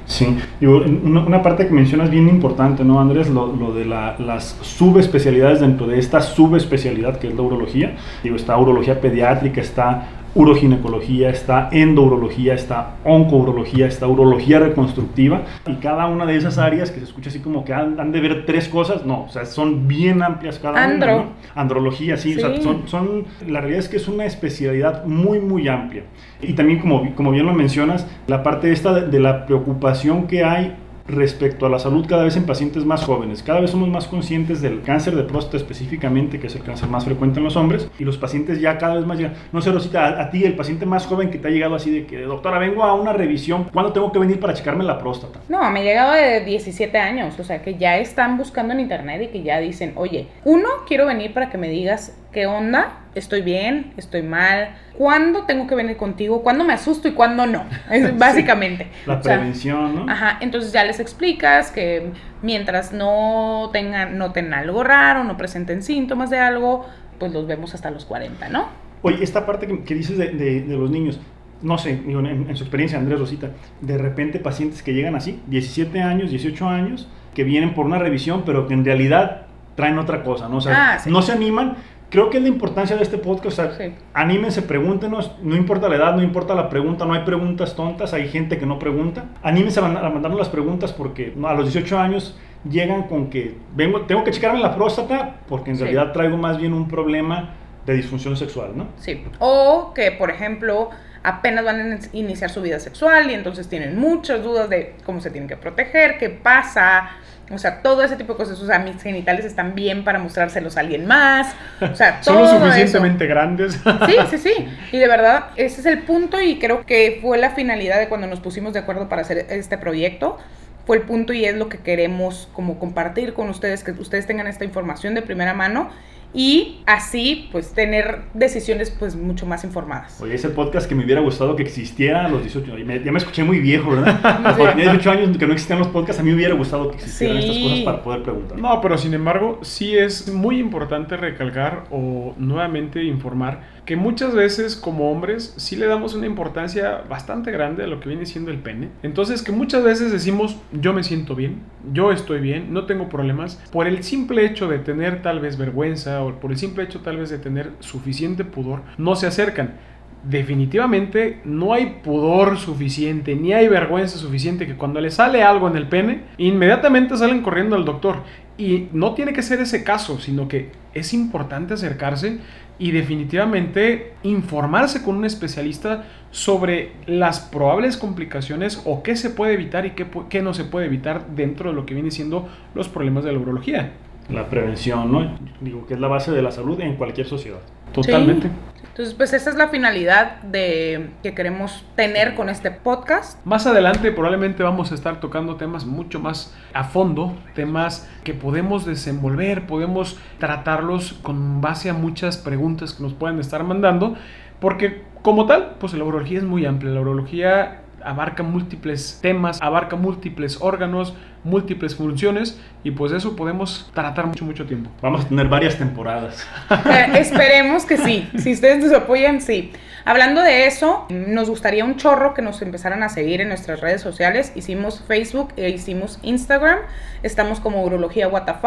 Sí, 0.05 0.37
una, 0.61 1.41
parte 1.41 1.67
que 1.67 1.73
mencionas 1.73 2.09
bien 2.09 2.27
importante, 2.27 2.83
¿no, 2.83 2.99
Andrés? 2.99 3.29
Lo, 3.29 3.55
lo 3.55 3.73
de 3.73 3.85
las 3.85 4.57
subespecialidades 4.61 5.61
dentro 5.61 5.87
de 5.87 5.99
esta 5.99 6.21
subespecialidad 6.21 7.17
que 7.17 7.27
es 7.27 7.35
la 7.35 7.41
urología. 7.41 7.95
Digo, 8.23 8.35
está 8.35 8.57
urología 8.57 8.99
pediátrica, 8.99 9.61
está 9.61 10.20
uroginecología, 10.33 11.29
está 11.29 11.69
endourología, 11.71 12.53
está 12.53 12.95
oncourología, 13.03 13.87
está 13.87 14.07
urología 14.07 14.59
reconstructiva 14.59 15.43
y 15.67 15.75
cada 15.75 16.07
una 16.07 16.25
de 16.25 16.37
esas 16.37 16.57
áreas 16.57 16.91
que 16.91 16.99
se 16.99 17.05
escucha 17.05 17.29
así 17.29 17.39
como 17.39 17.65
que 17.65 17.73
han, 17.73 18.11
de 18.11 18.21
ver 18.21 18.45
tres 18.45 18.69
cosas, 18.69 19.05
no, 19.05 19.23
o 19.25 19.29
sea, 19.29 19.45
son 19.45 19.87
bien 19.87 20.23
amplias 20.23 20.59
cada 20.59 20.73
una. 20.73 21.25
Andrología, 21.55 22.17
sí, 22.17 22.35
O 22.37 22.39
sea, 22.39 22.61
son, 22.61 22.87
son, 22.87 23.25
la 23.47 23.59
realidad 23.59 23.79
es 23.79 23.89
que 23.89 23.97
es 23.97 24.07
una 24.07 24.25
especialidad 24.25 25.05
muy, 25.05 25.39
muy 25.39 25.67
amplia. 25.67 26.03
Y 26.41 26.53
también, 26.53 26.79
como, 26.79 27.13
como 27.15 27.31
bien 27.31 27.45
lo 27.45 27.53
mencionas, 27.53 28.07
la 28.27 28.41
parte 28.41 28.71
esta 28.71 28.93
de, 28.93 29.07
de 29.07 29.19
la 29.19 29.45
preocupación 29.45 30.27
que 30.27 30.43
hay 30.43 30.75
respecto 31.11 31.65
a 31.65 31.69
la 31.69 31.79
salud 31.79 32.05
cada 32.07 32.23
vez 32.23 32.35
en 32.37 32.45
pacientes 32.45 32.85
más 32.85 33.03
jóvenes. 33.03 33.43
Cada 33.43 33.59
vez 33.59 33.71
somos 33.71 33.89
más 33.89 34.07
conscientes 34.07 34.61
del 34.61 34.81
cáncer 34.81 35.15
de 35.15 35.23
próstata 35.23 35.57
específicamente, 35.57 36.39
que 36.39 36.47
es 36.47 36.55
el 36.55 36.63
cáncer 36.63 36.89
más 36.89 37.05
frecuente 37.05 37.39
en 37.39 37.43
los 37.43 37.55
hombres, 37.55 37.89
y 37.99 38.03
los 38.03 38.17
pacientes 38.17 38.59
ya 38.59 38.77
cada 38.77 38.95
vez 38.95 39.05
más 39.05 39.17
llegan. 39.17 39.33
No 39.51 39.61
sé, 39.61 39.71
Rosita, 39.71 40.05
a, 40.05 40.21
a 40.23 40.29
ti, 40.29 40.43
el 40.43 40.55
paciente 40.55 40.85
más 40.85 41.05
joven 41.05 41.29
que 41.29 41.37
te 41.37 41.47
ha 41.47 41.51
llegado 41.51 41.75
así 41.75 41.91
de 41.91 42.05
que, 42.05 42.21
doctora, 42.21 42.59
vengo 42.59 42.83
a 42.83 42.93
una 42.93 43.13
revisión, 43.13 43.65
¿cuándo 43.71 43.91
tengo 43.91 44.11
que 44.11 44.19
venir 44.19 44.39
para 44.39 44.53
checarme 44.53 44.83
la 44.83 44.97
próstata? 44.97 45.39
No, 45.49 45.69
me 45.71 45.81
he 45.81 45.83
llegado 45.83 46.13
de 46.13 46.43
17 46.45 46.97
años, 46.97 47.39
o 47.39 47.43
sea, 47.43 47.61
que 47.61 47.75
ya 47.75 47.97
están 47.97 48.37
buscando 48.37 48.73
en 48.73 48.79
internet 48.79 49.21
y 49.23 49.27
que 49.27 49.43
ya 49.43 49.59
dicen, 49.59 49.93
oye, 49.95 50.27
uno, 50.45 50.69
quiero 50.87 51.05
venir 51.05 51.33
para 51.33 51.49
que 51.49 51.57
me 51.57 51.69
digas 51.69 52.17
qué 52.31 52.45
onda, 52.45 52.93
estoy 53.15 53.41
bien, 53.41 53.93
estoy 53.97 54.21
mal, 54.21 54.69
cuándo 54.97 55.43
tengo 55.43 55.67
que 55.67 55.75
venir 55.75 55.97
contigo, 55.97 56.41
cuándo 56.43 56.63
me 56.63 56.73
asusto 56.73 57.07
y 57.07 57.11
cuándo 57.11 57.45
no, 57.45 57.65
es 57.91 58.17
básicamente. 58.17 58.87
La 59.05 59.15
O 59.15 59.23
sea, 59.23 59.35
prevención, 59.37 59.95
¿no? 59.95 60.11
Ajá, 60.11 60.37
entonces 60.41 60.71
ya 60.71 60.83
les 60.85 60.99
explicas 60.99 61.71
que 61.71 62.11
mientras 62.41 62.93
no 62.93 63.69
tengan, 63.73 64.17
noten 64.17 64.53
algo 64.53 64.83
raro, 64.83 65.23
no 65.23 65.35
presenten 65.37 65.83
síntomas 65.83 66.29
de 66.29 66.39
algo, 66.39 66.85
pues 67.19 67.33
los 67.33 67.45
vemos 67.47 67.73
hasta 67.75 67.91
los 67.91 68.05
40, 68.05 68.49
¿no? 68.49 68.67
Oye, 69.01 69.23
esta 69.23 69.45
parte 69.45 69.67
que, 69.67 69.83
que 69.83 69.95
dices 69.95 70.17
de, 70.17 70.29
de- 70.29 70.61
de 70.61 70.77
los 70.77 70.89
niños, 70.89 71.19
no 71.61 71.77
sé, 71.77 71.91
en, 71.91 72.25
en 72.25 72.55
su 72.55 72.63
experiencia, 72.63 72.97
Andrés 72.97 73.19
Rosita, 73.19 73.49
de 73.81 73.97
repente 73.97 74.39
pacientes 74.39 74.81
que 74.83 74.93
llegan 74.93 75.15
así, 75.15 75.39
17 75.47 76.01
años, 76.01 76.29
18 76.31 76.67
años, 76.67 77.07
que 77.35 77.43
vienen 77.43 77.73
por 77.73 77.85
una 77.85 77.99
revisión, 77.99 78.43
pero 78.45 78.67
que 78.67 78.73
en 78.73 78.85
realidad 78.85 79.47
traen 79.75 79.97
otra 79.99 80.23
cosa, 80.23 80.49
¿no? 80.49 80.57
O 80.57 80.61
sea, 80.61 80.93
Ah, 80.95 80.99
sí. 80.99 81.09
no 81.09 81.21
se 81.21 81.31
animan. 81.31 81.77
Creo 82.11 82.29
que 82.29 82.37
es 82.37 82.43
la 82.43 82.49
importancia 82.49 82.95
de 82.97 83.03
este 83.03 83.17
podcast, 83.17 83.57
o 83.59 83.63
sea, 83.63 83.71
Sí. 83.77 83.93
anímense, 84.13 84.61
pregúntenos, 84.61 85.31
no 85.41 85.55
importa 85.55 85.87
la 85.89 85.95
edad, 85.95 86.13
no 86.15 86.21
importa 86.21 86.53
la 86.53 86.69
pregunta, 86.69 87.05
no 87.05 87.13
hay 87.13 87.21
preguntas 87.23 87.75
tontas, 87.75 88.13
hay 88.13 88.27
gente 88.27 88.57
que 88.59 88.65
no 88.65 88.77
pregunta. 88.77 89.25
Anímense 89.41 89.79
a, 89.79 89.83
mand- 89.83 89.97
a 90.05 90.09
mandarnos 90.09 90.37
las 90.37 90.49
preguntas 90.49 90.91
porque 90.91 91.33
a 91.43 91.53
los 91.53 91.63
18 91.65 91.97
años 91.97 92.37
llegan 92.69 93.03
con 93.03 93.29
que 93.29 93.55
vengo, 93.75 94.01
tengo 94.01 94.23
que 94.25 94.31
checarme 94.31 94.59
la 94.59 94.75
próstata 94.75 95.37
porque 95.47 95.71
en 95.71 95.77
Sí. 95.77 95.83
realidad 95.83 96.11
traigo 96.11 96.35
más 96.37 96.57
bien 96.57 96.73
un 96.73 96.87
problema 96.87 97.55
de 97.85 97.93
disfunción 97.95 98.35
sexual, 98.37 98.73
¿no? 98.75 98.87
Sí. 98.97 99.23
O 99.39 99.93
que, 99.95 100.11
por 100.11 100.29
ejemplo, 100.29 100.89
apenas 101.23 101.63
van 101.63 101.79
a 101.79 101.95
in- 101.95 101.99
iniciar 102.11 102.49
su 102.49 102.61
vida 102.61 102.79
sexual 102.79 103.31
y 103.31 103.33
entonces 103.35 103.69
tienen 103.69 103.97
muchas 103.97 104.43
dudas 104.43 104.69
de 104.69 104.95
cómo 105.05 105.21
se 105.21 105.31
tienen 105.31 105.47
que 105.47 105.55
proteger, 105.57 106.17
qué 106.19 106.29
pasa, 106.29 107.09
o 107.53 107.57
sea, 107.57 107.81
todo 107.81 108.03
ese 108.03 108.15
tipo 108.15 108.33
de 108.33 108.37
cosas. 108.37 108.59
O 108.61 108.65
sea, 108.65 108.79
mis 108.79 109.01
genitales 109.01 109.45
están 109.45 109.75
bien 109.75 110.03
para 110.03 110.19
mostrárselos 110.19 110.77
a 110.77 110.81
alguien 110.81 111.05
más. 111.05 111.53
O 111.81 111.95
sea, 111.95 112.21
Son 112.23 112.35
todo 112.35 112.43
lo 112.45 112.49
eso. 112.49 112.59
suficientemente 112.59 113.25
grandes. 113.27 113.79
Sí, 114.05 114.15
sí, 114.29 114.37
sí. 114.37 114.53
Y 114.91 114.97
de 114.97 115.07
verdad, 115.07 115.45
ese 115.55 115.81
es 115.81 115.85
el 115.85 116.03
punto 116.03 116.39
y 116.41 116.59
creo 116.59 116.85
que 116.85 117.19
fue 117.21 117.37
la 117.37 117.51
finalidad 117.51 117.99
de 117.99 118.07
cuando 118.09 118.27
nos 118.27 118.39
pusimos 118.39 118.73
de 118.73 118.79
acuerdo 118.79 119.09
para 119.09 119.21
hacer 119.21 119.45
este 119.49 119.77
proyecto. 119.77 120.37
Fue 120.85 120.97
el 120.97 121.03
punto 121.03 121.31
y 121.33 121.45
es 121.45 121.55
lo 121.55 121.69
que 121.69 121.77
queremos 121.77 122.49
como 122.53 122.79
compartir 122.79 123.33
con 123.33 123.49
ustedes, 123.49 123.83
que 123.83 123.91
ustedes 123.91 124.25
tengan 124.25 124.47
esta 124.47 124.65
información 124.65 125.13
de 125.13 125.21
primera 125.21 125.53
mano 125.53 125.89
y 126.33 126.77
así 126.85 127.49
pues 127.51 127.73
tener 127.73 128.21
decisiones 128.33 128.89
pues 128.89 129.15
mucho 129.15 129.45
más 129.45 129.63
informadas. 129.63 130.19
Oye, 130.21 130.35
ese 130.35 130.49
podcast 130.49 130.87
que 130.87 130.95
me 130.95 131.03
hubiera 131.03 131.21
gustado 131.21 131.55
que 131.55 131.63
existiera 131.63 132.25
a 132.25 132.29
los 132.29 132.41
18 132.41 132.73
años. 132.73 132.87
Me- 132.87 133.03
Ya 133.03 133.11
me 133.11 133.17
escuché 133.17 133.43
muy 133.43 133.59
viejo, 133.59 133.91
¿verdad? 133.91 134.19
Sí. 134.51 134.53
Porque 134.57 134.71
tenía 134.73 134.91
18 134.93 135.11
años 135.11 135.37
que 135.37 135.47
no 135.47 135.53
existían 135.53 135.79
los 135.79 135.87
podcasts, 135.89 136.19
a 136.19 136.23
mí 136.23 136.29
me 136.29 136.35
hubiera 136.37 136.53
gustado 136.53 136.89
que 136.91 136.97
existieran 136.97 137.41
Sí. 137.41 137.49
estas 137.49 137.63
cosas 137.63 137.79
para 137.85 138.03
poder 138.03 138.23
preguntar. 138.23 138.57
No, 138.59 138.79
pero 138.81 138.97
sin 138.97 139.13
embargo, 139.13 139.59
sí 139.61 139.95
es 139.97 140.31
muy 140.33 140.59
importante 140.59 141.17
recalcar 141.17 141.85
o 141.91 142.33
nuevamente 142.37 143.03
informar 143.03 143.81
que 143.85 143.95
muchas 143.95 144.33
veces 144.35 144.75
como 144.75 145.11
hombres 145.11 145.53
sí 145.57 145.75
le 145.75 145.87
damos 145.87 146.13
una 146.13 146.27
importancia 146.27 147.01
bastante 147.09 147.51
grande 147.51 147.83
a 147.83 147.87
lo 147.87 147.99
que 147.99 148.09
viene 148.09 148.25
siendo 148.25 148.51
el 148.51 148.59
pene. 148.59 148.89
Entonces 149.03 149.41
que 149.41 149.51
muchas 149.51 149.83
veces 149.83 150.11
decimos 150.11 150.55
yo 150.71 150.93
me 150.93 151.03
siento 151.03 151.35
bien, 151.35 151.63
yo 151.91 152.11
estoy 152.11 152.39
bien, 152.41 152.71
no 152.73 152.85
tengo 152.85 153.09
problemas, 153.09 153.55
por 153.71 153.87
el 153.87 154.03
simple 154.03 154.45
hecho 154.45 154.67
de 154.67 154.77
tener 154.77 155.21
tal 155.23 155.39
vez 155.39 155.57
vergüenza 155.57 156.20
por 156.39 156.51
el 156.51 156.57
simple 156.57 156.83
hecho 156.83 157.01
tal 157.01 157.17
vez 157.17 157.29
de 157.29 157.37
tener 157.37 157.71
suficiente 157.79 158.43
pudor, 158.43 158.83
no 158.97 159.15
se 159.15 159.27
acercan. 159.27 159.75
Definitivamente 160.23 161.41
no 161.45 161.73
hay 161.73 161.99
pudor 162.03 162.59
suficiente, 162.59 163.35
ni 163.35 163.53
hay 163.53 163.67
vergüenza 163.67 164.19
suficiente 164.19 164.67
que 164.67 164.75
cuando 164.75 165.01
le 165.01 165.09
sale 165.09 165.41
algo 165.41 165.67
en 165.67 165.75
el 165.75 165.87
pene, 165.87 166.23
inmediatamente 166.37 167.17
salen 167.17 167.41
corriendo 167.41 167.75
al 167.75 167.85
doctor. 167.85 168.17
Y 168.57 168.89
no 168.93 169.15
tiene 169.15 169.33
que 169.33 169.41
ser 169.41 169.59
ese 169.59 169.83
caso, 169.83 170.19
sino 170.19 170.47
que 170.47 170.71
es 170.93 171.13
importante 171.13 171.73
acercarse 171.73 172.39
y 172.77 172.91
definitivamente 172.91 174.13
informarse 174.23 175.03
con 175.03 175.15
un 175.15 175.25
especialista 175.25 176.05
sobre 176.31 176.91
las 177.05 177.39
probables 177.39 177.95
complicaciones 177.95 178.81
o 178.85 179.03
qué 179.03 179.15
se 179.15 179.29
puede 179.29 179.53
evitar 179.53 179.85
y 179.85 179.91
qué, 179.91 180.07
qué 180.29 180.41
no 180.41 180.53
se 180.53 180.65
puede 180.65 180.87
evitar 180.87 181.27
dentro 181.35 181.69
de 181.69 181.75
lo 181.75 181.85
que 181.85 181.93
viene 181.93 182.11
siendo 182.11 182.49
los 182.73 182.89
problemas 182.89 183.23
de 183.23 183.33
la 183.33 183.39
urología. 183.39 183.91
La 184.29 184.47
prevención, 184.49 185.11
¿no? 185.11 185.37
Digo 185.59 185.85
que 185.85 185.95
es 185.95 185.99
la 185.99 186.07
base 186.07 186.31
de 186.31 186.41
la 186.41 186.51
salud 186.51 186.79
en 186.79 186.95
cualquier 186.95 187.27
sociedad. 187.27 187.59
Totalmente. 187.93 188.47
Sí. 188.47 188.53
Entonces 188.91 189.13
pues 189.13 189.33
esa 189.33 189.49
es 189.49 189.55
la 189.55 189.69
finalidad 189.69 190.41
de 190.41 191.11
que 191.23 191.33
queremos 191.33 191.85
tener 191.95 192.35
con 192.35 192.49
este 192.49 192.71
podcast. 192.71 193.43
Más 193.45 193.65
adelante 193.65 194.11
probablemente 194.11 194.63
vamos 194.63 194.91
a 194.91 194.95
estar 194.95 195.21
tocando 195.21 195.55
temas 195.55 195.85
mucho 195.85 196.19
más 196.19 196.53
a 196.73 196.83
fondo, 196.83 197.33
temas 197.55 198.09
que 198.25 198.33
podemos 198.33 198.85
desenvolver, 198.85 199.65
podemos 199.65 200.19
tratarlos 200.39 201.13
con 201.21 201.61
base 201.61 201.89
a 201.89 201.93
muchas 201.93 202.37
preguntas 202.37 202.93
que 202.93 203.03
nos 203.03 203.13
pueden 203.13 203.39
estar 203.39 203.63
mandando, 203.63 204.15
porque 204.59 205.03
como 205.21 205.45
tal, 205.45 205.75
pues 205.79 205.93
la 205.93 206.03
urología 206.03 206.39
es 206.39 206.43
muy 206.43 206.65
amplia, 206.65 206.91
la 206.91 207.01
urología 207.01 207.80
abarca 208.03 208.43
múltiples 208.43 209.19
temas, 209.21 209.61
abarca 209.61 209.95
múltiples 209.95 210.57
órganos, 210.61 211.13
múltiples 211.43 211.95
funciones 211.95 212.59
y 212.83 212.91
pues 212.91 213.11
eso 213.11 213.35
podemos 213.35 213.89
tratar 213.93 214.27
mucho, 214.27 214.45
mucho 214.45 214.65
tiempo. 214.65 214.89
Vamos 215.01 215.25
a 215.25 215.27
tener 215.27 215.47
varias 215.47 215.77
temporadas. 215.77 216.47
Eh, 216.91 217.19
esperemos 217.19 217.85
que 217.85 217.97
sí. 217.97 218.29
Si 218.37 218.53
ustedes 218.53 218.83
nos 218.83 218.93
apoyan, 218.93 219.39
sí. 219.39 219.71
Hablando 220.03 220.41
de 220.41 220.65
eso, 220.65 221.05
nos 221.09 221.49
gustaría 221.49 221.85
un 221.85 221.95
chorro 221.95 222.33
que 222.33 222.41
nos 222.41 222.61
empezaran 222.61 223.03
a 223.03 223.09
seguir 223.09 223.39
en 223.39 223.49
nuestras 223.49 223.81
redes 223.81 224.01
sociales. 224.01 224.51
Hicimos 224.55 225.03
Facebook 225.07 225.53
e 225.57 225.69
hicimos 225.69 226.19
Instagram. 226.23 226.79
Estamos 227.23 227.59
como 227.59 227.83
Urología 227.83 228.27
WTF. 228.27 228.65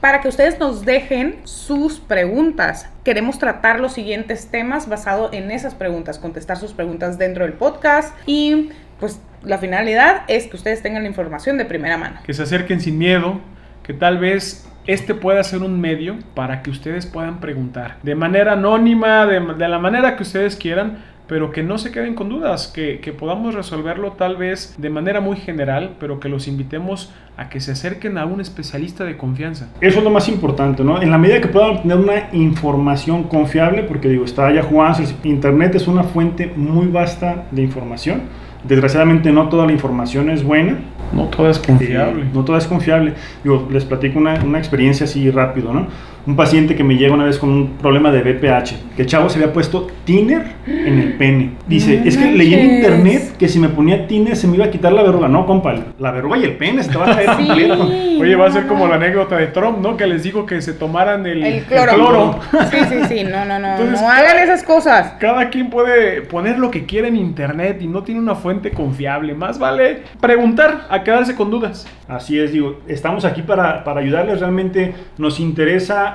Para 0.00 0.20
que 0.20 0.28
ustedes 0.28 0.58
nos 0.60 0.84
dejen 0.84 1.36
sus 1.44 1.98
preguntas. 1.98 2.88
Queremos 3.04 3.38
tratar 3.38 3.80
los 3.80 3.92
siguientes 3.92 4.48
temas 4.48 4.88
basado 4.88 5.30
en 5.32 5.50
esas 5.50 5.74
preguntas, 5.74 6.18
contestar 6.18 6.56
sus 6.56 6.72
preguntas 6.72 7.18
dentro 7.18 7.44
del 7.44 7.54
podcast 7.54 8.14
y 8.26 8.70
pues 9.00 9.20
la 9.42 9.58
finalidad 9.58 10.22
es 10.28 10.46
que 10.46 10.56
ustedes 10.56 10.82
tengan 10.82 11.02
la 11.02 11.08
información 11.08 11.58
de 11.58 11.64
primera 11.64 11.96
mano. 11.96 12.20
que 12.24 12.34
se 12.34 12.42
acerquen 12.42 12.80
sin 12.80 12.98
miedo, 12.98 13.40
que 13.82 13.92
tal 13.92 14.18
vez 14.18 14.68
este 14.86 15.14
pueda 15.14 15.42
ser 15.44 15.62
un 15.62 15.80
medio 15.80 16.16
para 16.34 16.62
que 16.62 16.70
ustedes 16.70 17.06
puedan 17.06 17.40
preguntar 17.40 17.96
de 18.02 18.14
manera 18.14 18.52
anónima, 18.52 19.26
de, 19.26 19.40
de 19.54 19.68
la 19.68 19.78
manera 19.78 20.16
que 20.16 20.22
ustedes 20.22 20.56
quieran, 20.56 20.98
pero 21.28 21.52
que 21.52 21.62
no 21.62 21.78
se 21.78 21.92
queden 21.92 22.14
con 22.14 22.28
dudas, 22.30 22.66
que, 22.68 23.00
que 23.00 23.12
podamos 23.12 23.54
resolverlo 23.54 24.12
tal 24.12 24.36
vez 24.36 24.74
de 24.78 24.90
manera 24.90 25.20
muy 25.20 25.36
general, 25.36 25.96
pero 26.00 26.18
que 26.18 26.28
los 26.28 26.48
invitemos 26.48 27.12
a 27.36 27.48
que 27.50 27.60
se 27.60 27.72
acerquen 27.72 28.18
a 28.18 28.26
un 28.26 28.40
especialista 28.40 29.04
de 29.04 29.16
confianza. 29.16 29.68
Eso 29.80 29.98
es 29.98 30.04
lo 30.04 30.10
más 30.10 30.28
importante, 30.28 30.82
¿no? 30.82 31.00
En 31.00 31.10
la 31.10 31.18
medida 31.18 31.40
que 31.40 31.48
puedan 31.48 31.76
obtener 31.76 31.98
una 31.98 32.28
información 32.32 33.24
confiable, 33.24 33.84
porque 33.84 34.08
digo, 34.08 34.24
está 34.24 34.52
ya 34.52 34.62
Juan, 34.62 34.94
Internet 35.22 35.74
es 35.74 35.86
una 35.86 36.02
fuente 36.02 36.52
muy 36.56 36.86
vasta 36.86 37.44
de 37.50 37.62
información. 37.62 38.22
Desgraciadamente 38.64 39.30
no 39.30 39.48
toda 39.48 39.66
la 39.66 39.72
información 39.72 40.30
es 40.30 40.42
buena. 40.42 40.78
No 41.12 41.24
todo 41.28 41.48
es 41.48 41.58
confiable. 41.58 42.22
Eh, 42.22 42.30
no 42.34 42.44
todo 42.44 42.56
es 42.56 42.66
confiable. 42.66 43.14
Yo 43.44 43.68
les 43.70 43.84
platico 43.84 44.18
una, 44.18 44.34
una 44.42 44.58
experiencia 44.58 45.04
así 45.04 45.30
rápido, 45.30 45.72
¿no? 45.72 45.86
Un 46.28 46.36
paciente 46.36 46.76
que 46.76 46.84
me 46.84 46.96
llega 46.96 47.14
una 47.14 47.24
vez 47.24 47.38
con 47.38 47.48
un 47.48 47.68
problema 47.78 48.12
de 48.12 48.20
BPH, 48.20 48.94
que 48.94 49.00
el 49.00 49.08
chavo 49.08 49.30
se 49.30 49.38
había 49.38 49.50
puesto 49.50 49.86
tiner 50.04 50.42
en 50.66 50.98
el 50.98 51.14
pene. 51.14 51.52
Dice, 51.66 52.00
No 52.00 52.04
es 52.04 52.18
que 52.18 52.30
leí 52.32 52.52
en 52.52 52.74
internet 52.74 53.36
que 53.38 53.48
si 53.48 53.58
me 53.58 53.70
ponía 53.70 54.06
tiner 54.06 54.36
se 54.36 54.46
me 54.46 54.56
iba 54.56 54.66
a 54.66 54.70
quitar 54.70 54.92
la 54.92 55.02
verruga. 55.02 55.26
No, 55.28 55.46
compa, 55.46 55.74
la 55.98 56.10
verruga 56.10 56.36
y 56.36 56.44
el 56.44 56.58
pene 56.58 56.82
se 56.82 56.90
te 56.90 56.98
va 56.98 57.10
a 57.10 57.14
caer 57.14 57.30
completo. 57.34 57.82
Oye, 58.20 58.36
va 58.36 58.46
a 58.46 58.50
ser 58.50 58.66
como 58.66 58.84
no. 58.84 58.90
la 58.90 58.96
anécdota 58.96 59.38
de 59.38 59.46
Trump, 59.46 59.78
¿no? 59.78 59.96
Que 59.96 60.06
les 60.06 60.22
digo 60.22 60.44
que 60.44 60.60
se 60.60 60.74
tomaran 60.74 61.24
el, 61.24 61.42
El 61.42 61.54
el 61.54 61.64
cloro. 61.64 62.38
Sí, 62.70 62.76
sí, 62.90 62.96
sí, 63.08 63.24
no, 63.24 63.46
no, 63.46 63.58
no, 63.58 63.68
Entonces, 63.68 63.98
no 63.98 64.10
hagan 64.10 64.38
esas 64.38 64.62
cosas. 64.62 65.14
Cada 65.18 65.48
quien 65.48 65.70
puede 65.70 66.20
poner 66.20 66.58
lo 66.58 66.70
que 66.70 66.84
quiera 66.84 67.08
en 67.08 67.16
internet 67.16 67.78
y 67.80 67.86
no 67.86 68.02
tiene 68.02 68.20
una 68.20 68.34
fuente 68.34 68.70
confiable. 68.72 69.32
Más 69.32 69.58
vale 69.58 70.02
preguntar 70.20 70.88
a 70.90 71.02
quedarse 71.02 71.34
con 71.34 71.50
dudas. 71.50 71.86
Así 72.06 72.38
es, 72.38 72.52
digo, 72.52 72.80
estamos 72.86 73.24
aquí 73.24 73.40
para, 73.40 73.82
para 73.82 74.00
ayudarles. 74.00 74.40
Realmente 74.40 74.94
nos 75.16 75.40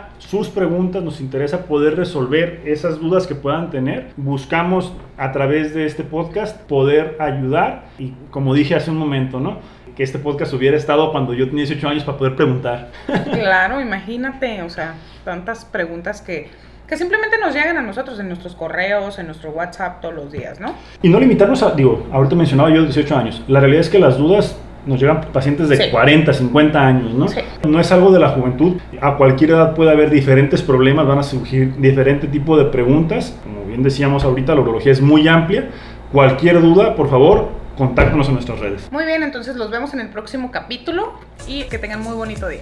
interesa 0.03 0.13
sus 0.17 0.49
preguntas, 0.49 1.03
nos 1.03 1.21
interesa 1.21 1.65
poder 1.65 1.95
resolver 1.95 2.61
esas 2.65 2.99
dudas 2.99 3.27
que 3.27 3.35
puedan 3.35 3.69
tener. 3.69 4.11
Buscamos 4.17 4.93
a 5.17 5.31
través 5.31 5.73
de 5.73 5.85
este 5.85 6.03
podcast 6.03 6.59
poder 6.61 7.17
ayudar 7.19 7.83
y 7.99 8.13
como 8.31 8.53
dije 8.53 8.75
hace 8.75 8.89
un 8.89 8.97
momento, 8.97 9.39
¿no? 9.39 9.59
Que 9.95 10.01
este 10.03 10.17
podcast 10.17 10.53
hubiera 10.53 10.75
estado 10.75 11.11
cuando 11.11 11.33
yo 11.33 11.45
tenía 11.47 11.65
18 11.65 11.87
años 11.87 12.03
para 12.03 12.17
poder 12.17 12.35
preguntar. 12.35 12.91
Claro, 13.31 13.79
imagínate, 13.79 14.61
o 14.63 14.69
sea, 14.69 14.95
tantas 15.23 15.65
preguntas 15.65 16.21
que, 16.21 16.49
que 16.87 16.97
simplemente 16.97 17.37
nos 17.37 17.53
llegan 17.53 17.77
a 17.77 17.81
nosotros 17.81 18.19
en 18.19 18.27
nuestros 18.27 18.55
correos, 18.55 19.19
en 19.19 19.27
nuestro 19.27 19.51
WhatsApp 19.51 20.01
todos 20.01 20.15
los 20.15 20.31
días, 20.31 20.59
¿no? 20.59 20.73
Y 21.03 21.09
no 21.09 21.19
limitarnos 21.19 21.61
a, 21.61 21.71
digo, 21.71 22.07
ahorita 22.11 22.35
mencionaba 22.35 22.71
yo 22.71 22.81
18 22.81 23.15
años. 23.15 23.43
La 23.47 23.59
realidad 23.59 23.81
es 23.81 23.89
que 23.89 23.99
las 23.99 24.17
dudas 24.17 24.57
nos 24.85 24.99
llegan 24.99 25.21
pacientes 25.31 25.69
de 25.69 25.77
Sí. 25.77 25.83
40, 25.91 26.33
50 26.33 26.79
años, 26.79 27.13
¿no? 27.13 27.27
Sí. 27.27 27.39
No 27.67 27.79
es 27.79 27.91
algo 27.91 28.11
de 28.11 28.19
la 28.19 28.29
juventud. 28.29 28.77
A 29.01 29.15
cualquier 29.17 29.51
edad 29.51 29.73
puede 29.73 29.91
haber 29.91 30.09
diferentes 30.09 30.61
problemas, 30.61 31.07
van 31.07 31.19
a 31.19 31.23
surgir 31.23 31.75
diferente 31.77 32.27
tipo 32.27 32.57
de 32.57 32.65
preguntas. 32.65 33.37
Como 33.43 33.65
bien 33.65 33.83
decíamos 33.83 34.23
ahorita, 34.23 34.53
la 34.55 34.61
urología 34.61 34.91
es 34.91 35.01
muy 35.01 35.27
amplia. 35.27 35.69
Cualquier 36.11 36.61
duda, 36.61 36.95
por 36.95 37.09
favor, 37.09 37.49
contáctanos 37.77 38.27
en 38.27 38.33
nuestras 38.35 38.59
redes. 38.59 38.87
Muy 38.91 39.05
bien, 39.05 39.23
entonces 39.23 39.55
los 39.55 39.71
vemos 39.71 39.93
en 39.93 39.99
el 40.01 40.09
próximo 40.09 40.51
capítulo 40.51 41.13
y 41.47 41.63
que 41.63 41.77
tengan 41.79 42.01
muy 42.01 42.15
bonito 42.15 42.47
día. 42.47 42.61